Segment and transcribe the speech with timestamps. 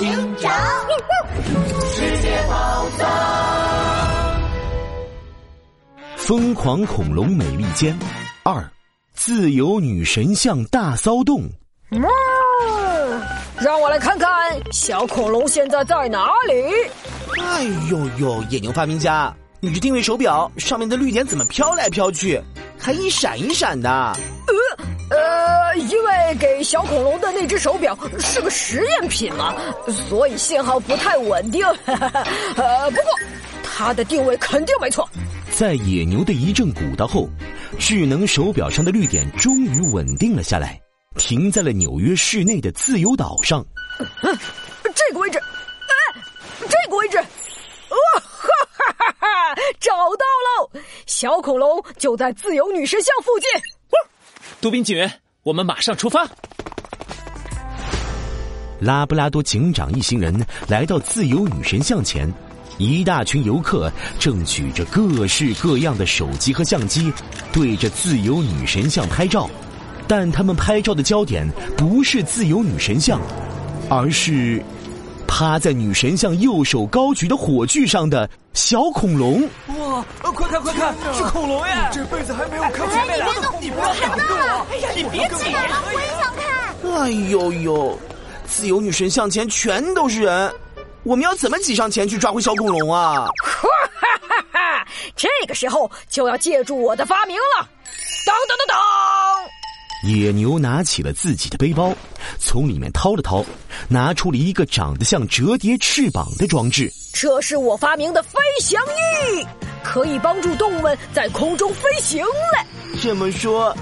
[0.00, 0.08] 警
[0.38, 0.50] 长，
[1.92, 3.06] 世界宝藏，
[6.16, 7.94] 疯狂恐龙美利坚
[8.42, 8.66] 二，
[9.12, 11.42] 自由女神像大骚动。
[11.90, 12.08] 喵！
[13.60, 14.30] 让我来看看
[14.72, 16.54] 小恐龙现在在哪里。
[17.38, 19.30] 哎呦呦，野牛发明家，
[19.60, 22.40] 你这定位手表上面的绿点怎么飘来飘去，
[22.78, 24.16] 还一闪一闪的？
[25.88, 29.54] 因为给小恐龙的那只手表是个实验品嘛，
[30.08, 31.64] 所以信号不太稳定。
[31.86, 33.10] 呃，不过
[33.62, 35.08] 它的定位肯定没错。
[35.50, 37.28] 在野牛的一阵鼓捣后，
[37.78, 40.80] 智能手表上的绿点终于稳定了下来，
[41.16, 43.64] 停在了纽约市内的自由岛上。
[44.22, 44.38] 嗯
[44.94, 46.20] 这个位置，哎，
[46.68, 49.56] 这个位置，哇哈哈哈哈！
[49.78, 50.70] 找到喽，
[51.06, 53.48] 小恐龙就在自由女神像附近。
[54.60, 55.10] 杜宾警员，
[55.42, 56.26] 我们马上出发。
[58.78, 62.30] 拉布拉多警长一行人来到自由女神像前，
[62.76, 67.10] 一大群游客正举着各式各样的手机和相机，
[67.52, 69.48] 对着自由女神像拍照。
[70.06, 73.18] 但他们拍照的焦点不是自由女神像，
[73.88, 74.62] 而是
[75.30, 79.48] 趴在女神像右手高举的火炬上的小恐龙。
[79.78, 80.04] 哇！
[80.32, 81.88] 快看快看，是恐龙呀！
[81.92, 82.98] 这辈子还没有看见。
[82.98, 84.24] 哎，你别动，你不要看到！
[84.70, 85.44] 哎呀，你别挤！
[85.44, 87.00] 我也想看。
[87.00, 87.96] 哎呦呦，
[88.44, 90.52] 自由女神像前全都是人，
[91.04, 93.26] 我们要怎么挤上前去抓回小恐龙啊？
[93.40, 93.68] 哈
[94.00, 94.86] 哈哈哈！
[95.14, 97.68] 这个时候就要借助我的发明了。
[98.26, 98.76] 当当当当！
[100.02, 101.92] 野牛拿起了自己的背包，
[102.38, 103.44] 从里面掏了掏，
[103.88, 106.90] 拿出了一个长得像折叠翅膀的装置。
[107.12, 109.46] 这是我发明的飞翔翼，
[109.82, 112.98] 可以帮助动物们在空中飞行嘞。
[113.02, 113.76] 这么说，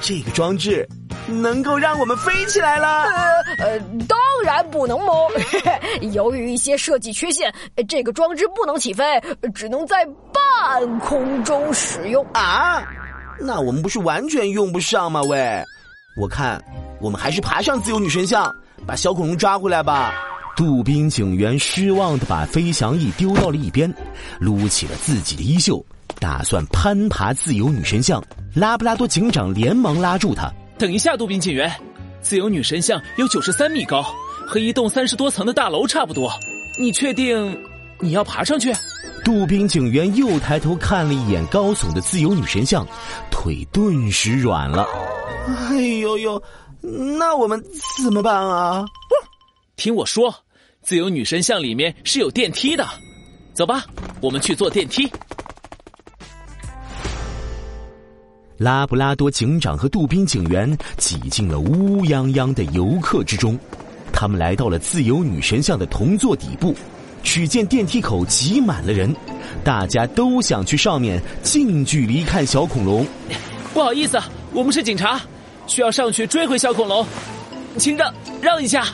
[0.00, 0.88] 这个装置
[1.26, 3.04] 能够让我们飞起来了？
[3.04, 5.28] 呃呃，当然不能哦？
[6.12, 7.52] 由于一些设计缺陷，
[7.88, 9.04] 这个装置不能起飞，
[9.54, 12.82] 只能在半空中使用啊。
[13.40, 15.22] 那我们不是完全用不上吗？
[15.22, 15.62] 喂，
[16.20, 16.62] 我看
[17.00, 18.54] 我们还是爬上自由女神像，
[18.86, 20.12] 把小恐龙抓回来吧。
[20.56, 23.92] 杜宾警员失望的把飞翔翼丢到了一边，
[24.40, 25.84] 撸起了自己的衣袖，
[26.18, 28.20] 打算攀爬自由女神像。
[28.54, 31.72] 拉布拉多警长连忙拉住他：“等一下，杜宾警员，
[32.20, 34.02] 自由女神像有九十三米高，
[34.44, 36.32] 和一栋三十多层的大楼差不多。
[36.80, 37.56] 你确定
[38.00, 38.72] 你要爬上去？”
[39.28, 42.86] 杜宾警员又抬头看了一眼高耸的自由女神像，
[43.30, 44.86] 腿顿时软了。
[45.68, 46.42] 哎呦呦，
[46.80, 47.62] 那我们
[48.02, 48.86] 怎么办啊？
[49.76, 50.34] 听我说，
[50.80, 52.88] 自由女神像里面是有电梯的，
[53.52, 53.84] 走吧，
[54.22, 55.06] 我们去坐电梯。
[58.56, 63.58] 拉布拉多警长和杜宾警员挤进了乌泱泱的游客之中，
[64.10, 66.74] 他们来到了自由女神像的铜座底部。
[67.22, 69.14] 只见电梯口挤满了人，
[69.62, 73.06] 大家都想去上面近距离看小恐龙。
[73.74, 74.18] 不好意思，
[74.52, 75.20] 我们是警察，
[75.66, 77.06] 需要上去追回小恐龙，
[77.76, 78.86] 请让让一下。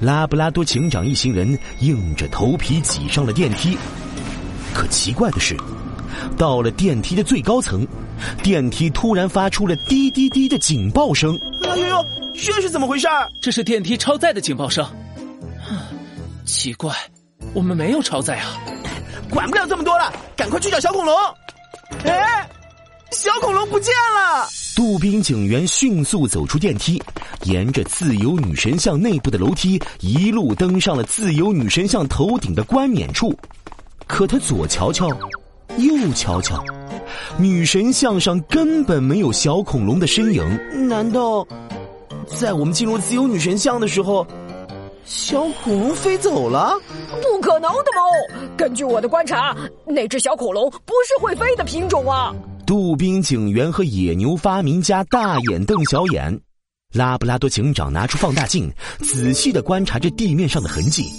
[0.00, 3.76] 拉布拉多警长一行人硬着头皮挤上了电梯。
[4.72, 5.56] 可奇怪的是，
[6.36, 7.86] 到了电梯的最高层，
[8.42, 11.38] 电梯突然发出了滴滴滴的警报声。
[11.64, 13.08] 哎呦呦，这是怎么回事？
[13.40, 14.86] 这是电梯超载的警报声。
[16.44, 16.94] 奇怪。
[17.54, 18.56] 我们没有超载啊！
[19.30, 21.14] 管不了这么多了，赶快去找小恐龙！
[22.04, 22.48] 哎，
[23.10, 24.46] 小恐龙不见了！
[24.76, 27.02] 杜宾警员迅速走出电梯，
[27.42, 33.36] 沿着自由女神像内部的楼梯，一路登上了自由女神像头顶的冠冕处。
[34.06, 35.08] 可他左瞧瞧，
[35.78, 36.62] 右瞧瞧，
[37.36, 40.88] 女神像上根本没有小恐龙的身影。
[40.88, 41.46] 难道
[42.26, 44.26] 在我们进入自由女神像的时候？
[45.08, 46.78] 小恐龙飞走了？
[47.22, 48.46] 不可能的猫！
[48.58, 52.34] 根据我的观察，那只小恐龙不是会飞的品种啊！
[52.66, 56.38] 杜宾警员和野牛发明家大眼瞪小眼。
[56.92, 61.10] 拉布拉多警长拿出放大镜，仔细的观察着地面上的痕迹。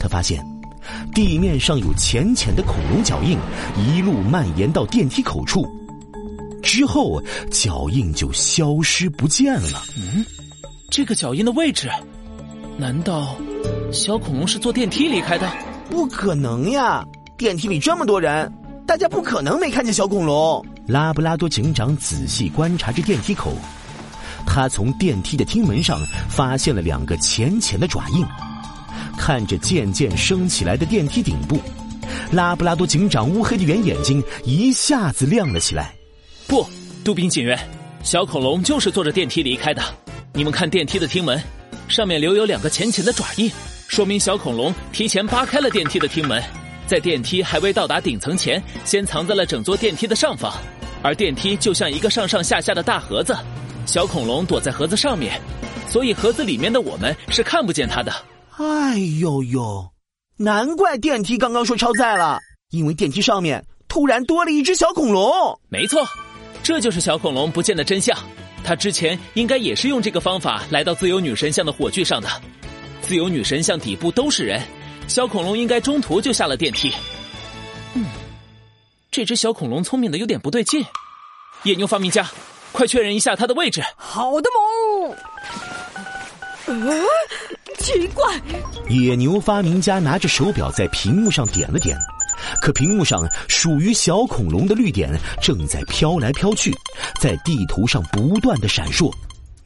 [0.00, 0.44] 他发现，
[1.14, 3.38] 地面上有浅浅的恐龙脚印，
[3.76, 5.64] 一路蔓延到电梯口处，
[6.64, 7.22] 之后
[7.52, 9.84] 脚印就消失不见了。
[9.96, 10.26] 嗯，
[10.90, 11.88] 这个脚印的位置。
[12.78, 13.34] 难道
[13.90, 15.50] 小恐龙是坐电梯离开的？
[15.88, 17.02] 不可能呀！
[17.38, 18.52] 电梯里这么多人，
[18.86, 20.64] 大家不可能没看见小恐龙。
[20.86, 23.54] 拉布拉多警长仔细观察着电梯口，
[24.46, 28.24] 他从电梯的厅门上发现了两个浅浅的爪印。
[29.16, 31.58] 看着渐渐升起来的电梯顶部，
[32.30, 35.94] 拉布拉多警长乌黑的圆眼睛一下子亮了起来。
[36.46, 36.66] 不，
[37.02, 37.58] 杜宾警员，
[38.02, 39.82] 小恐龙就是坐着电梯离开的。
[40.34, 41.42] 你们看电梯的厅门。
[41.88, 43.50] 上面留有两个浅浅的爪印，
[43.88, 46.42] 说明小恐龙提前扒开了电梯的厅门，
[46.86, 50.52] 在电梯还未到达顶层前，先藏在了整座电梯的上方。
[51.02, 53.36] 而电梯就像一个上上下下的大盒子，
[53.86, 55.40] 小恐龙躲在盒子上面，
[55.88, 58.12] 所以盒子里面的我们是看不见它的。
[58.56, 59.88] 哎呦呦，
[60.38, 62.40] 难怪电梯刚刚说超载了，
[62.70, 65.30] 因为电梯上面突然多了一只小恐龙。
[65.68, 66.04] 没错，
[66.62, 68.18] 这就是小恐龙不见的真相。
[68.66, 72.28] 它之前应该也是用这个方法来到自由女神像的火炬上的。
[73.00, 74.60] 自由女神像底部都是人，
[75.06, 76.92] 小恐龙应该中途就下了电梯。
[77.94, 78.04] 嗯，
[79.08, 80.84] 这只小恐龙聪明的有点不对劲。
[81.62, 82.28] 野牛发明家，
[82.72, 83.80] 快确认一下它的位置。
[83.96, 84.50] 好的，
[85.06, 85.16] 萌。
[86.66, 87.04] 呃，
[87.78, 88.34] 奇怪。
[88.88, 91.96] 野牛发明家拿着手表在屏幕上点了点，
[92.60, 95.10] 可屏幕上属于小恐龙的绿点
[95.40, 96.74] 正在飘来飘去，
[97.20, 99.12] 在地图上不断的闪烁。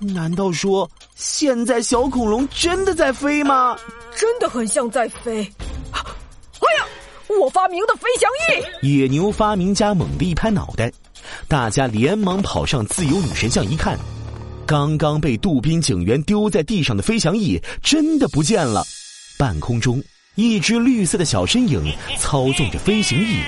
[0.00, 3.76] 难道说现在小恐龙真的在飞吗？
[4.16, 5.40] 真的很像在飞！
[5.92, 6.84] 哎呀，
[7.40, 8.28] 我发明的飞翔
[8.82, 8.88] 翼！
[9.00, 10.92] 野牛发明家猛地一拍脑袋，
[11.48, 13.98] 大家连忙跑上自由女神像一看，
[14.66, 18.84] 刚刚被杜宾警员丢在地上的飞翔翼真的不见了。
[19.38, 20.02] 半空中，
[20.34, 23.40] 一只绿色的小身影操纵着飞行翼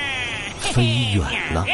[0.60, 0.84] 飞
[1.14, 1.64] 远了。